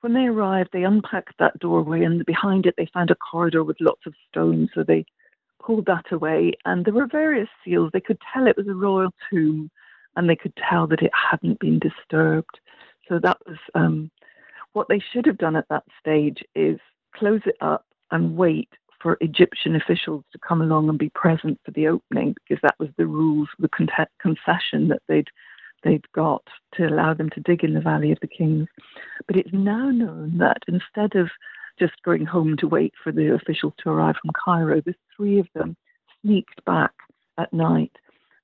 [0.00, 3.76] when they arrived, they unpacked that doorway and behind it they found a corridor with
[3.80, 4.70] lots of stones.
[4.74, 5.04] So they
[5.62, 7.90] pulled that away and there were various seals.
[7.92, 9.70] They could tell it was a royal tomb
[10.16, 12.60] and they could tell that it hadn't been disturbed.
[13.08, 14.10] So that was um,
[14.72, 16.78] what they should have done at that stage is
[17.14, 18.68] close it up and wait
[19.00, 22.88] for Egyptian officials to come along and be present for the opening because that was
[22.96, 23.88] the rules, the con-
[24.20, 25.28] concession that they'd
[25.82, 26.42] they'd got
[26.74, 28.66] to allow them to dig in the Valley of the Kings.
[29.26, 31.30] But it's now known that instead of
[31.78, 35.48] just going home to wait for the officials to arrive from Cairo, the three of
[35.54, 35.76] them
[36.22, 36.92] sneaked back
[37.38, 37.92] at night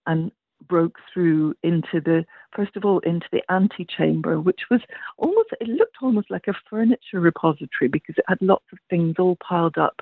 [0.07, 0.31] and
[0.69, 4.81] broke through into the first of all into the antechamber, which was
[5.19, 9.37] almost it looked almost like a furniture repository because it had lots of things all
[9.37, 10.01] piled up.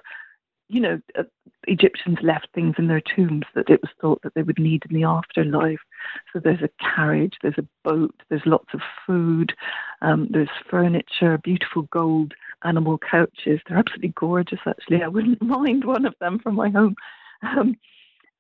[0.71, 1.25] You know, uh,
[1.67, 4.95] Egyptians left things in their tombs that it was thought that they would need in
[4.95, 5.81] the afterlife.
[6.33, 9.53] So there's a carriage, there's a boat, there's lots of food,
[10.01, 13.61] um, there's furniture, beautiful gold animal couches.
[13.67, 15.03] They're absolutely gorgeous, actually.
[15.03, 16.95] I wouldn't mind one of them for my home.
[17.43, 17.77] Um,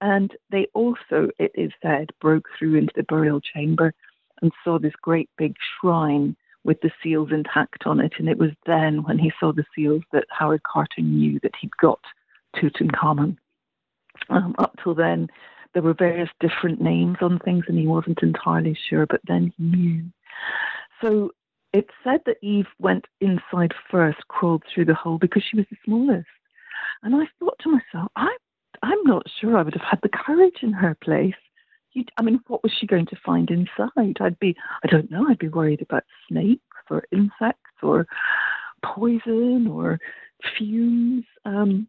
[0.00, 3.92] and they also, it is said, broke through into the burial chamber
[4.40, 8.12] and saw this great big shrine with the seals intact on it.
[8.18, 11.76] And it was then, when he saw the seals, that Howard Carter knew that he'd
[11.76, 12.00] got
[12.56, 13.36] Tutankhamun.
[14.28, 15.28] Um, up till then,
[15.72, 19.64] there were various different names on things, and he wasn't entirely sure, but then he
[19.64, 20.04] knew.
[21.00, 21.30] So
[21.72, 25.76] it's said that Eve went inside first, crawled through the hole because she was the
[25.84, 26.26] smallest.
[27.02, 28.36] And I thought to myself, I
[28.82, 31.34] I'm not sure I would have had the courage in her place.
[31.92, 34.16] You'd, I mean, what was she going to find inside?
[34.20, 38.06] I'd be, I don't know, I'd be worried about snakes or insects or
[38.82, 39.98] poison or
[40.56, 41.24] fumes.
[41.44, 41.88] Um,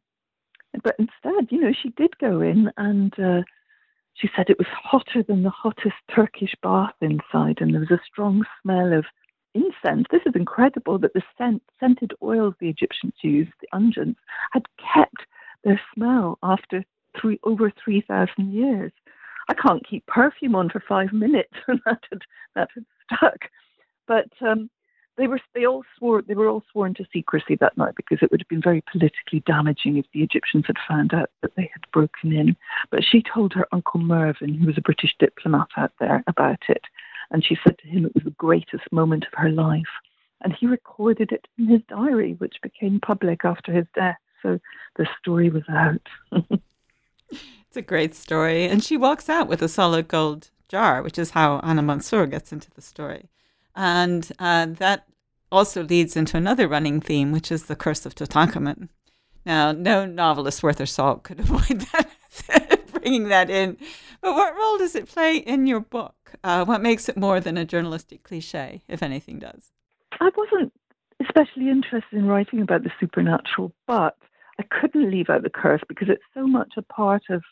[0.84, 3.41] but instead, you know, she did go in and uh,
[4.13, 8.02] she said it was hotter than the hottest Turkish bath inside, and there was a
[8.06, 9.06] strong smell of
[9.54, 10.06] incense.
[10.12, 14.17] This is incredible that the scent, scented oils the Egyptians used, the unguents,
[14.52, 14.63] had
[14.94, 15.26] kept
[15.63, 16.84] their smell after
[17.20, 18.91] three over three thousand years.
[19.50, 22.22] I can't keep perfume on for five minutes, and that had
[22.56, 22.86] that had
[23.17, 23.39] stuck.
[24.08, 24.70] But um,
[25.22, 28.32] they were they all swore they were all sworn to secrecy that night because it
[28.32, 31.90] would have been very politically damaging if the Egyptians had found out that they had
[31.94, 32.56] broken in.
[32.90, 36.84] But she told her uncle Mervyn, who was a British diplomat out there, about it,
[37.30, 39.94] and she said to him it was the greatest moment of her life.
[40.44, 44.18] And he recorded it in his diary, which became public after his death.
[44.42, 44.60] So
[44.96, 46.02] the story was out.
[47.30, 48.66] it's a great story.
[48.66, 52.52] And she walks out with a solid gold jar, which is how Anna Mansour gets
[52.52, 53.30] into the story.
[53.76, 55.06] And uh, that
[55.52, 58.90] also leads into another running theme, which is the curse of Tutankhamun.
[59.46, 63.78] Now, no novelist worth their salt could avoid that, bringing that in.
[64.22, 66.16] But what role does it play in your book?
[66.44, 69.72] Uh, what makes it more than a journalistic cliche, if anything does?
[70.20, 70.72] I wasn't
[71.22, 74.18] especially interested in writing about the supernatural, but
[74.60, 77.44] I couldn't leave out the curse because it's so much a part of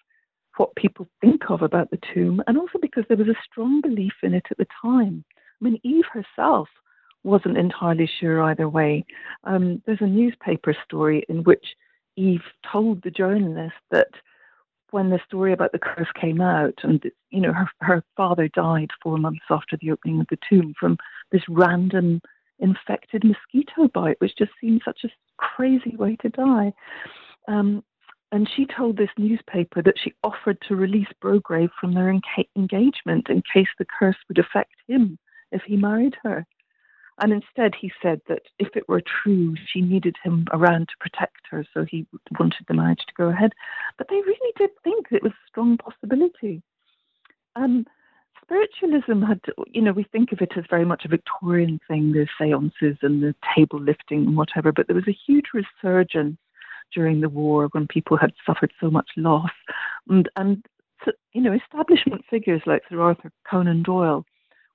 [0.58, 4.14] what people think of about the tomb, and also because there was a strong belief
[4.24, 5.24] in it at the time.
[5.38, 6.68] I mean, Eve herself
[7.24, 9.06] wasn't entirely sure either way.
[9.44, 11.76] Um, there's a newspaper story in which
[12.16, 14.10] Eve told the journalist that
[14.92, 18.90] when the story about the curse came out, and you know her her father died
[19.04, 20.98] four months after the opening of the tomb from
[21.32, 22.22] this random
[22.60, 26.74] infected mosquito bite, which just seemed such a crazy way to die.
[27.48, 27.84] Um,
[28.32, 32.10] and she told this newspaper that she offered to release Brograve from their
[32.56, 35.18] engagement in case the curse would affect him
[35.52, 36.46] if he married her.
[37.20, 41.48] And instead, he said that if it were true, she needed him around to protect
[41.52, 42.08] her, so he
[42.40, 43.54] wanted the marriage to go ahead.
[43.98, 46.62] But they really did think it was a strong possibility.
[47.56, 47.86] Um,
[48.42, 52.28] spiritualism had, you know, we think of it as very much a Victorian thing, the
[52.38, 56.38] seances and the table lifting and whatever, but there was a huge resurgence
[56.94, 59.52] during the war when people had suffered so much loss.
[60.08, 60.66] And, and
[61.34, 64.26] you know, establishment figures like Sir Arthur Conan Doyle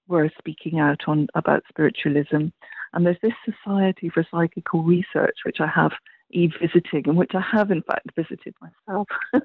[0.09, 2.46] were speaking out on about spiritualism.
[2.92, 5.92] And there's this Society for Psychical Research, which I have
[6.30, 9.09] e visiting, and which I have in fact visited myself.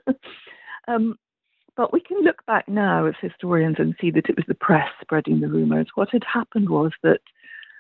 [0.88, 1.18] um,
[1.76, 4.90] but we can look back now as historians and see that it was the press
[5.02, 5.88] spreading the rumours.
[5.96, 7.22] What had happened was that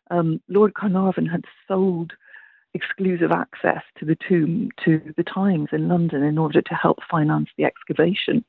[0.09, 2.13] um, Lord Carnarvon had sold
[2.73, 7.49] exclusive access to the tomb to the Times in London in order to help finance
[7.57, 8.45] the excavation.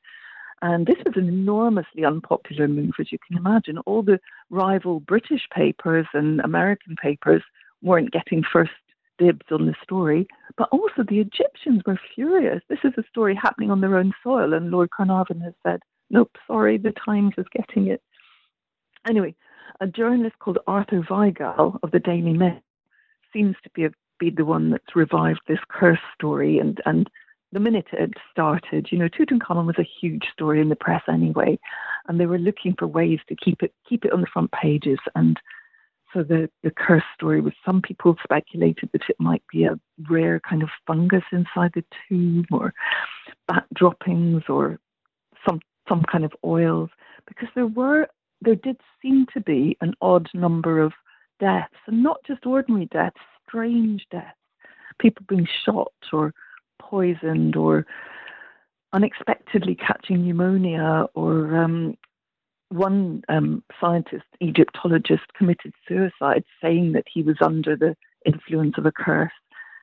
[0.63, 3.79] And this was an enormously unpopular move, as you can imagine.
[3.79, 7.43] All the rival British papers and American papers
[7.83, 8.73] weren't getting first
[9.19, 12.63] dibs on the story, but also the Egyptians were furious.
[12.69, 15.81] This is a story happening on their own soil, and Lord Carnarvon has said,
[16.11, 18.03] nope, sorry, the Times is getting it.
[19.09, 19.35] Anyway,
[19.81, 22.61] a journalist called Arthur Weigall of the Daily Mail
[23.33, 26.59] seems to be, a, be the one that's revived this curse story.
[26.59, 27.09] And, and
[27.53, 31.59] the minute it started, you know, Tutankhamun was a huge story in the press anyway,
[32.07, 34.99] and they were looking for ways to keep it keep it on the front pages.
[35.15, 35.39] And
[36.13, 39.79] so the, the curse story was some people speculated that it might be a
[40.09, 42.73] rare kind of fungus inside the tomb or
[43.49, 44.79] bat droppings or
[45.47, 46.91] some some kind of oils
[47.27, 48.07] because there were
[48.43, 50.93] there did seem to be an odd number of
[51.41, 53.17] deaths and not just ordinary deaths
[53.49, 54.37] strange deaths
[54.99, 56.33] people being shot or
[56.81, 57.87] poisoned or
[58.93, 61.97] unexpectedly catching pneumonia or um,
[62.71, 68.93] one um, scientist, Egyptologist, committed suicide, saying that he was under the influence of a
[68.93, 69.33] curse.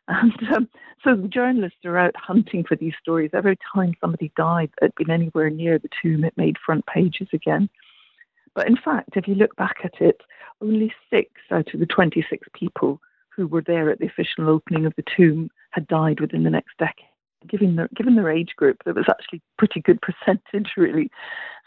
[0.09, 0.69] And um,
[1.03, 3.31] so journalists are out hunting for these stories.
[3.33, 7.27] Every time somebody died that had been anywhere near the tomb, it made front pages
[7.33, 7.69] again.
[8.55, 10.21] But in fact, if you look back at it,
[10.61, 13.01] only six out of the 26 people
[13.37, 16.77] who were there at the official opening of the tomb had died within the next
[16.77, 17.05] decade
[17.47, 21.09] given their given their age group, there was actually pretty good percentage, really.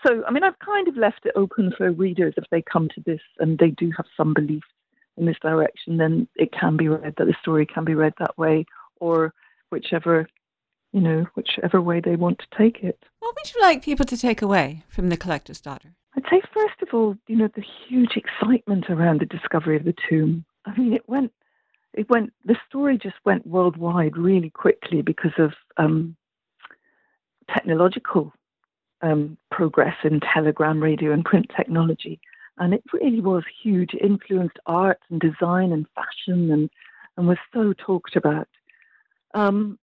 [0.06, 3.02] So, I mean, I've kind of left it open for readers if they come to
[3.04, 4.62] this and they do have some belief
[5.16, 8.38] in this direction, then it can be read that the story can be read that
[8.38, 8.64] way,
[9.00, 9.34] or
[9.70, 10.26] whichever,
[10.92, 12.98] you know, whichever way they want to take it.
[13.18, 15.94] What would you like people to take away from the collector's daughter?
[16.16, 19.94] I'd say first of all, you know, the huge excitement around the discovery of the
[20.08, 20.44] tomb.
[20.64, 21.32] I mean, it went
[21.94, 26.16] it went the story just went worldwide really quickly because of um,
[27.52, 28.32] technological
[29.02, 32.20] um, progress in telegram, radio, and print technology.
[32.58, 33.94] And it really was huge.
[33.94, 36.70] It influenced art and design and fashion and,
[37.16, 38.48] and was so talked about.
[39.34, 39.78] Um,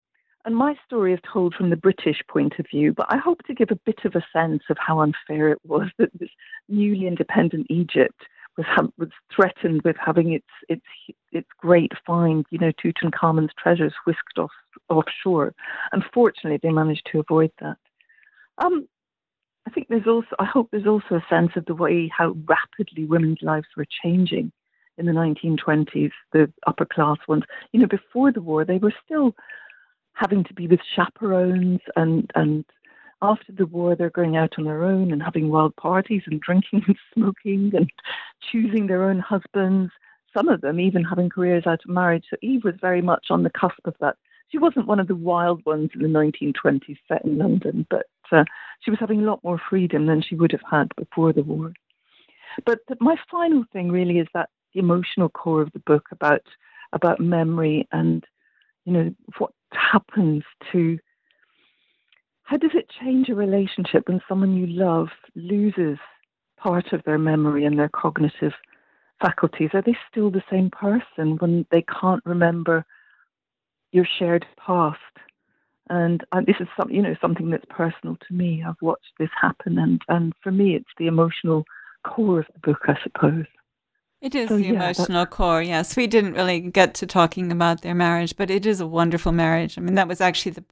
[0.45, 3.53] and my story is told from the British point of view, but I hope to
[3.53, 6.29] give a bit of a sense of how unfair it was that this
[6.69, 8.21] newly independent Egypt
[8.57, 8.65] was
[8.97, 10.85] was threatened with having its its
[11.31, 14.51] its great find, you know, Tutankhamun's treasures whisked off
[14.89, 15.53] offshore.
[15.91, 17.77] Unfortunately, they managed to avoid that.
[18.57, 18.87] Um,
[19.67, 23.05] I think there's also I hope there's also a sense of the way how rapidly
[23.05, 24.51] women's lives were changing
[24.97, 27.43] in the 1920s, the upper class ones.
[27.71, 29.35] You know, before the war, they were still
[30.13, 32.65] having to be with chaperones and and
[33.21, 36.83] after the war, they're going out on their own and having wild parties and drinking
[36.87, 37.91] and smoking and
[38.51, 39.91] choosing their own husbands.
[40.35, 42.25] Some of them even having careers out of marriage.
[42.29, 44.17] So Eve was very much on the cusp of that.
[44.49, 48.45] She wasn't one of the wild ones in the 1920s set in London, but uh,
[48.79, 51.73] she was having a lot more freedom than she would have had before the war.
[52.65, 56.43] But my final thing really is that the emotional core of the book about
[56.93, 58.25] about memory and
[58.85, 60.97] you know what happens to
[62.47, 65.97] how does it change a relationship when someone you love loses
[66.57, 68.53] part of their memory and their cognitive
[69.21, 69.71] faculties?
[69.73, 72.85] Are they still the same person when they can't remember
[73.91, 74.97] your shared past?
[75.89, 78.63] And, and this is some, you know, something that's personal to me.
[78.65, 81.65] I've watched this happen, and, and for me, it's the emotional
[82.05, 83.45] core of the book, I suppose.
[84.21, 85.61] It is so, the yeah, emotional core.
[85.61, 89.33] Yes, we didn't really get to talking about their marriage, but it is a wonderful
[89.33, 89.77] marriage.
[89.77, 90.63] I mean, that was actually the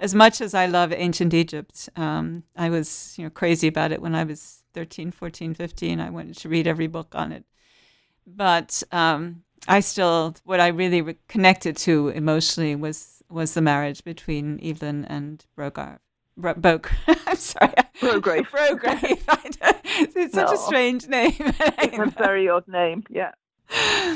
[0.00, 4.02] as much as I love ancient Egypt, um, I was you know crazy about it
[4.02, 6.00] when I was 13, 14, 15.
[6.00, 7.44] I wanted to read every book on it.
[8.26, 14.02] But um, I still, what I really re- connected to emotionally was was the marriage
[14.02, 15.98] between Evelyn and Brogar.
[16.36, 16.90] Bro- Boke.
[17.26, 17.72] I'm sorry.
[18.00, 18.46] Brograve.
[18.50, 19.22] Brograve.
[20.16, 20.54] it's such no.
[20.54, 21.34] a strange name.
[21.38, 23.32] it's a very odd name, yeah.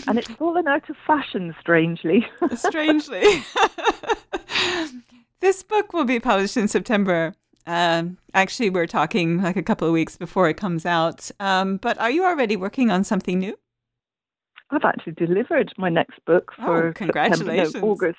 [0.09, 2.27] And it's fallen out of fashion, strangely.
[2.57, 3.45] strangely.
[5.41, 7.35] This book will be published in September.
[7.67, 11.31] Um, actually, we're talking like a couple of weeks before it comes out.
[11.41, 13.59] Um, but are you already working on something new?
[14.71, 17.73] I've actually delivered my next book oh, for oh, congratulations.
[17.73, 18.19] September, no, August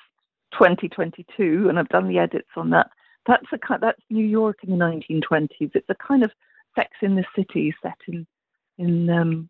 [0.52, 2.90] 2022, and I've done the edits on that.
[3.26, 5.48] That's a that's New York in the 1920s.
[5.74, 6.30] It's a kind of
[6.76, 8.26] Sex in the City set in
[8.78, 9.48] in um,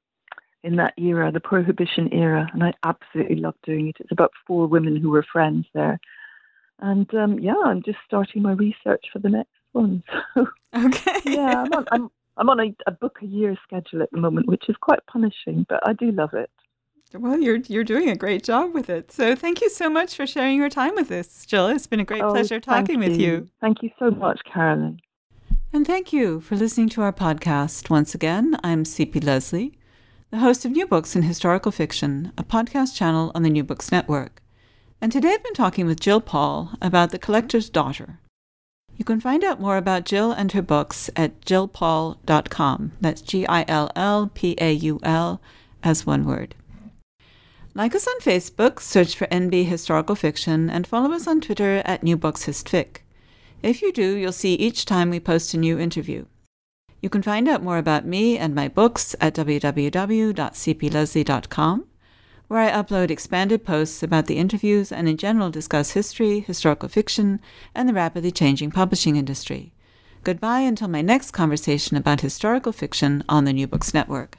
[0.63, 3.97] in that era, the Prohibition era, and I absolutely love doing it.
[4.01, 6.01] It's about four women who were friends there,
[6.81, 10.03] and um, yeah, I'm just starting my research for the next one.
[10.35, 14.11] So okay, yeah, I'm on, I'm, I'm on a, a book a year schedule at
[14.11, 16.51] the moment, which is quite punishing, but I do love it.
[17.15, 19.11] Well, you're you're doing a great job with it.
[19.11, 21.69] So thank you so much for sharing your time with us, Gill.
[21.69, 23.09] It's been a great oh, pleasure talking you.
[23.09, 23.49] with you.
[23.61, 25.01] Thank you so much, Carolyn.
[25.73, 27.89] And thank you for listening to our podcast.
[27.91, 29.21] Once again, I'm C.P.
[29.21, 29.79] Lesley,
[30.31, 33.91] the host of New Books in Historical Fiction, a podcast channel on the New Books
[33.91, 34.43] Network.
[35.07, 38.19] And today I've been talking with Gill Paul about The Collector's Daughter.
[38.97, 42.91] You can find out more about Gill and her books at gillpaul.com.
[43.01, 45.41] That's G I L L P A U L
[45.81, 46.57] as one word.
[47.73, 52.03] Like us on Facebook, search for NB Historical Fiction, and follow us on Twitter at
[52.03, 53.03] New Books Histfic.
[53.63, 56.25] If you do, you'll see each time we post a new interview.
[57.01, 61.85] You can find out more about me and my books at www.cplesley.com,
[62.49, 67.41] where I upload expanded posts about the interviews and in general discuss history, historical fiction,
[67.75, 69.73] and the rapidly changing publishing industry.
[70.23, 74.39] Goodbye until my next conversation about historical fiction on the New Books Network.